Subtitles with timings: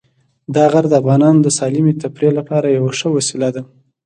[0.55, 3.61] دا غر د افغانانو د سالمې تفریح لپاره یوه ښه وسیله ده.